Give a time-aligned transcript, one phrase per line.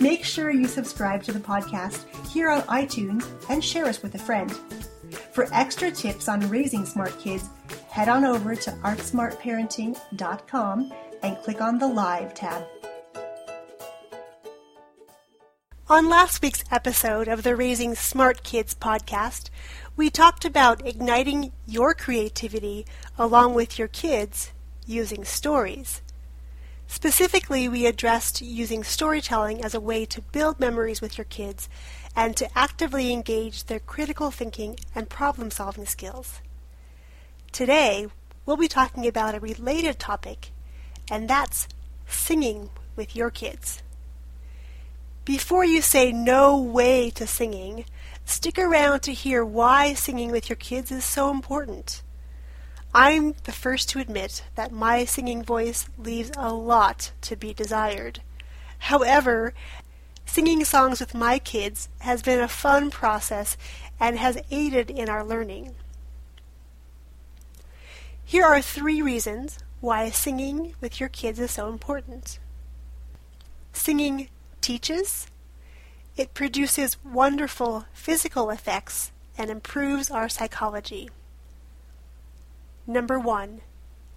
[0.00, 4.18] Make sure you subscribe to the podcast here on iTunes and share us with a
[4.18, 4.52] friend.
[5.32, 7.48] For extra tips on raising smart kids,
[7.88, 10.92] head on over to artsmartparenting.com
[11.22, 12.64] and click on the Live tab.
[15.88, 19.50] On last week's episode of the Raising Smart Kids podcast,
[19.94, 22.86] we talked about igniting your creativity
[23.18, 24.52] along with your kids
[24.86, 26.00] using stories.
[26.92, 31.66] Specifically, we addressed using storytelling as a way to build memories with your kids
[32.14, 36.42] and to actively engage their critical thinking and problem solving skills.
[37.50, 38.08] Today,
[38.44, 40.50] we'll be talking about a related topic,
[41.10, 41.66] and that's
[42.06, 43.82] singing with your kids.
[45.24, 47.86] Before you say no way to singing,
[48.26, 52.02] stick around to hear why singing with your kids is so important.
[52.94, 58.20] I'm the first to admit that my singing voice leaves a lot to be desired.
[58.80, 59.54] However,
[60.26, 63.56] singing songs with my kids has been a fun process
[63.98, 65.74] and has aided in our learning.
[68.22, 72.38] Here are three reasons why singing with your kids is so important.
[73.72, 74.28] Singing
[74.60, 75.28] teaches,
[76.16, 81.08] it produces wonderful physical effects and improves our psychology.
[82.86, 83.60] Number one,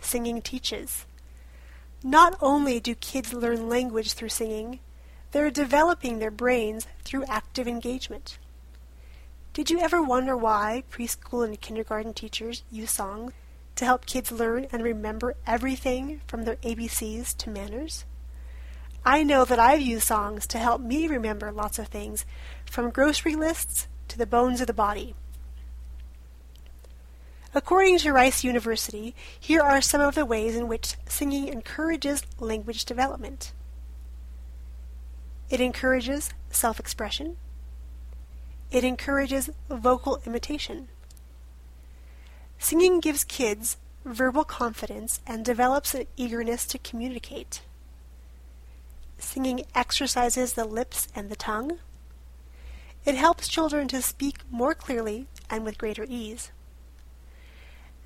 [0.00, 1.06] singing teaches.
[2.02, 4.80] Not only do kids learn language through singing,
[5.32, 8.38] they're developing their brains through active engagement.
[9.52, 13.32] Did you ever wonder why preschool and kindergarten teachers use songs
[13.76, 18.04] to help kids learn and remember everything from their ABCs to manners?
[19.04, 22.26] I know that I've used songs to help me remember lots of things,
[22.66, 25.14] from grocery lists to the bones of the body.
[27.52, 32.84] According to Rice University, here are some of the ways in which singing encourages language
[32.84, 33.52] development.
[35.48, 37.38] It encourages self expression.
[38.70, 40.88] It encourages vocal imitation.
[42.56, 47.62] Singing gives kids verbal confidence and develops an eagerness to communicate.
[49.18, 51.80] Singing exercises the lips and the tongue.
[53.04, 56.52] It helps children to speak more clearly and with greater ease.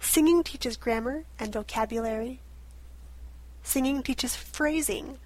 [0.05, 2.39] Singing teaches grammar and vocabulary.
[3.65, 5.19] Singing teaches phrasing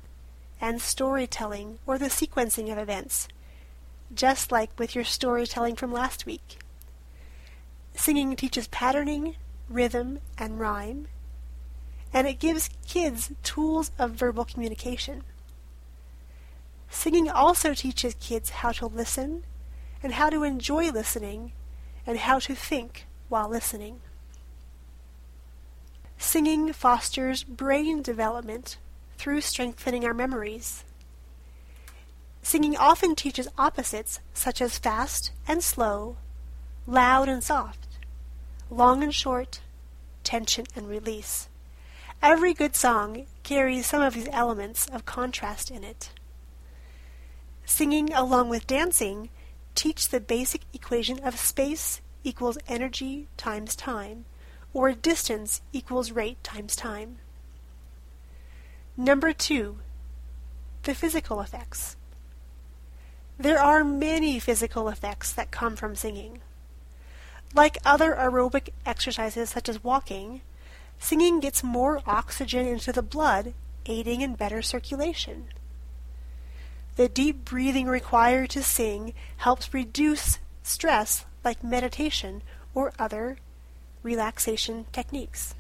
[0.61, 3.29] and storytelling or the sequencing of events,
[4.15, 6.61] just like with your storytelling from last week.
[7.95, 9.35] Singing teaches patterning,
[9.69, 11.09] rhythm, and rhyme,
[12.15, 15.25] and it gives kids tools of verbal communication.
[16.89, 19.43] Singing also teaches kids how to listen
[20.03, 21.53] and how to enjoy listening
[22.07, 24.01] and how to think while listening.
[26.19, 28.77] Singing fosters brain development
[29.17, 30.85] through strengthening our memories.
[32.43, 36.17] Singing often teaches opposites such as fast and slow,
[36.87, 37.87] loud and soft,
[38.71, 39.61] long and short,
[40.25, 41.49] tension and release.
[42.21, 46.11] Every good song carries some of these elements of contrast in it.
[47.65, 49.31] Singing along with dancing
[49.77, 54.25] teach the basic equation of space equals energy times time,
[54.73, 57.19] or distance equals rate times time.
[58.97, 59.79] Number two,
[60.83, 61.97] the physical effects.
[63.39, 66.41] There are many physical effects that come from singing.
[67.55, 70.41] Like other aerobic exercises such as walking,
[70.99, 73.55] singing gets more oxygen into the blood,
[73.87, 75.47] aiding in better circulation.
[76.97, 82.43] The deep breathing required to sing helps reduce stress like meditation
[82.75, 83.39] or other
[84.09, 85.55] relaxation techniques.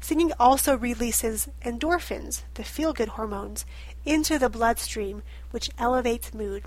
[0.00, 3.66] Singing also releases endorphins, the feel good hormones,
[4.04, 6.62] into the bloodstream, which elevates mood.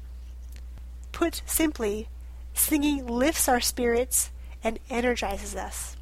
[1.12, 2.08] Put simply,
[2.54, 4.30] singing lifts our spirits
[4.64, 5.98] and energizes us.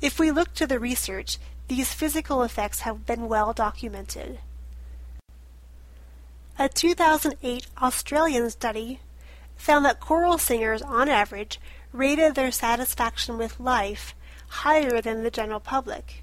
[0.00, 4.38] If we look to the research, these physical effects have been well documented.
[6.58, 9.00] A 2008 Australian study
[9.56, 11.60] found that choral singers, on average,
[11.92, 14.14] rated their satisfaction with life
[14.48, 16.22] higher than the general public.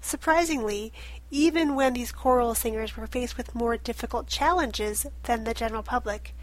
[0.00, 0.92] Surprisingly,
[1.30, 6.34] even when these choral singers were faced with more difficult challenges than the general public,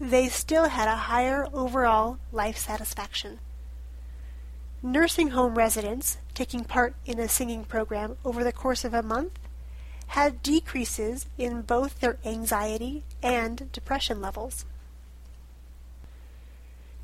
[0.00, 3.38] they still had a higher overall life satisfaction.
[4.82, 9.38] Nursing home residents taking part in a singing program over the course of a month
[10.08, 14.64] had decreases in both their anxiety and depression levels.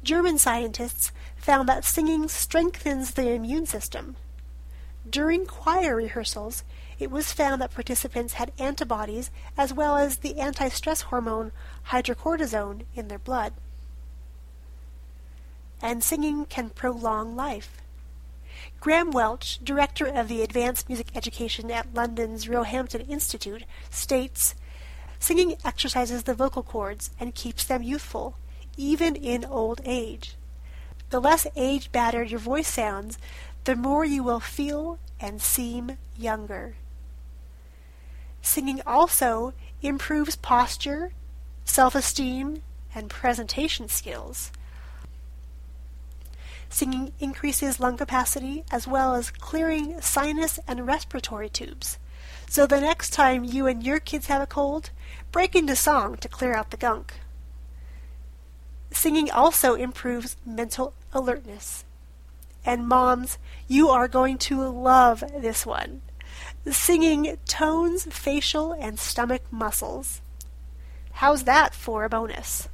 [0.04, 4.16] German scientists found that singing strengthens the immune system.
[5.08, 6.62] During choir rehearsals,
[6.98, 11.52] it was found that participants had antibodies as well as the anti-stress hormone
[11.88, 13.54] hydrocortisone in their blood.
[15.80, 17.78] And singing can prolong life.
[18.80, 24.54] Graham Welch, director of the Advanced Music Education at London's Roehampton Institute, states,
[25.18, 28.36] Singing exercises the vocal cords and keeps them youthful,
[28.76, 30.36] even in old age.
[31.10, 33.18] The less age-battered your voice sounds,
[33.64, 36.74] the more you will feel and seem younger.
[38.42, 41.12] Singing also improves posture,
[41.64, 42.62] self-esteem,
[42.94, 44.52] and presentation skills.
[46.68, 51.98] Singing increases lung capacity as well as clearing sinus and respiratory tubes.
[52.48, 54.90] So the next time you and your kids have a cold,
[55.32, 57.14] break into song to clear out the gunk.
[58.94, 61.84] Singing also improves mental alertness.
[62.64, 63.36] And moms,
[63.68, 66.00] you are going to love this one.
[66.70, 70.22] Singing tones facial and stomach muscles.
[71.12, 72.68] How's that for a bonus?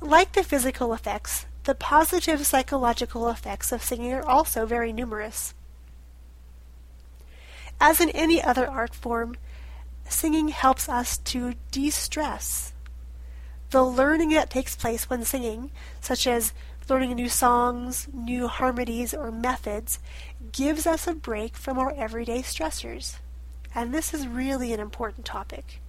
[0.00, 5.54] Like the physical effects, the positive psychological effects of singing are also very numerous.
[7.80, 9.36] As in any other art form,
[10.08, 12.72] singing helps us to de-stress.
[13.70, 15.70] The learning that takes place when singing,
[16.00, 16.52] such as
[16.88, 20.00] learning new songs, new harmonies, or methods,
[20.50, 23.18] gives us a break from our everyday stressors.
[23.72, 25.80] And this is really an important topic.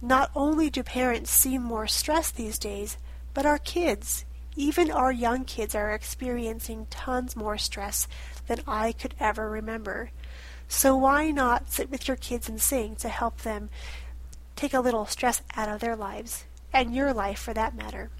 [0.00, 2.96] Not only do parents seem more stressed these days,
[3.34, 4.24] but our kids,
[4.56, 8.08] even our young kids, are experiencing tons more stress
[8.48, 10.10] than I could ever remember.
[10.66, 13.70] So why not sit with your kids and sing to help them
[14.56, 18.10] take a little stress out of their lives, and your life for that matter?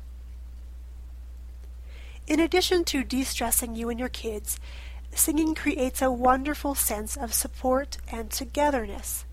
[2.26, 4.60] In addition to de-stressing you and your kids,
[5.14, 9.24] singing creates a wonderful sense of support and togetherness.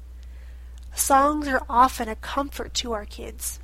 [0.95, 3.60] Songs are often a comfort to our kids.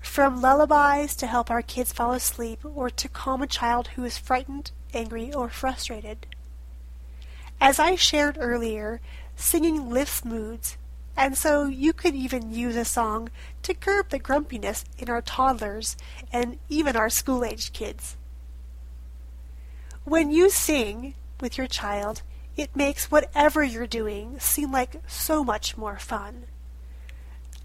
[0.00, 4.16] From lullabies to help our kids fall asleep or to calm a child who is
[4.16, 6.26] frightened, angry, or frustrated.
[7.60, 9.00] As I shared earlier,
[9.34, 10.78] singing lifts moods,
[11.18, 13.28] and so you could even use a song
[13.64, 15.96] to curb the grumpiness in our toddlers
[16.32, 18.16] and even our school-aged kids.
[20.04, 22.22] When you sing with your child,
[22.56, 26.44] it makes whatever you're doing seem like so much more fun.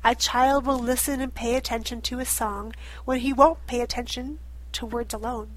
[0.03, 2.73] A child will listen and pay attention to a song
[3.05, 4.39] when he won't pay attention
[4.71, 5.51] to words alone.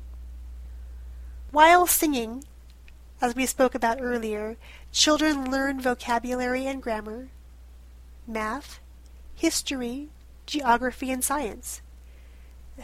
[1.50, 2.44] While singing,
[3.22, 4.58] as we spoke about earlier,
[4.92, 7.28] children learn vocabulary and grammar,
[8.26, 8.80] math,
[9.34, 10.08] history,
[10.46, 11.80] geography, and science.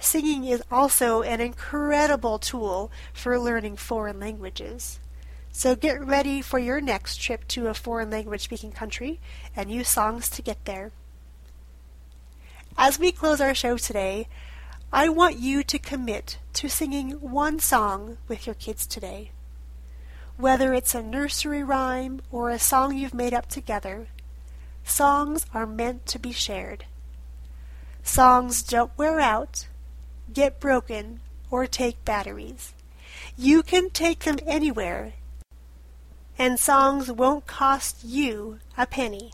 [0.00, 4.98] Singing is also an incredible tool for learning foreign languages.
[5.52, 9.20] So get ready for your next trip to a foreign language speaking country
[9.54, 10.92] and use songs to get there.
[12.78, 14.28] As we close our show today,
[14.90, 19.30] I want you to commit to singing one song with your kids today.
[20.38, 24.08] Whether it's a nursery rhyme or a song you've made up together,
[24.84, 26.84] songs are meant to be shared.
[28.02, 29.68] Songs don't wear out,
[30.32, 31.20] get broken,
[31.50, 32.74] or take batteries.
[33.36, 35.14] You can take them anywhere,
[36.38, 39.32] and songs won't cost you a penny.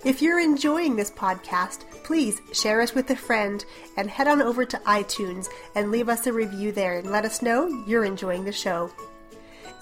[0.05, 3.65] If you're enjoying this podcast, please share us with a friend
[3.97, 7.43] and head on over to iTunes and leave us a review there and let us
[7.43, 8.91] know you're enjoying the show.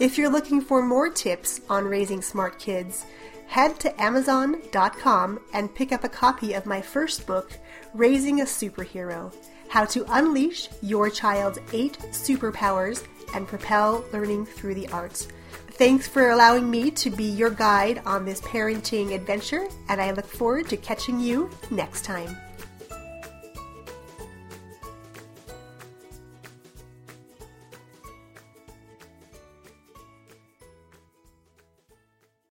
[0.00, 3.04] If you're looking for more tips on raising smart kids,
[3.46, 7.52] head to Amazon.com and pick up a copy of my first book,
[7.94, 9.34] Raising a Superhero
[9.68, 15.28] How to Unleash Your Child's Eight Superpowers and Propel Learning Through the Arts.
[15.72, 20.26] Thanks for allowing me to be your guide on this parenting adventure, and I look
[20.26, 22.36] forward to catching you next time.